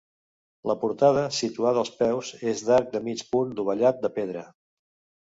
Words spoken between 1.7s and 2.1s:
als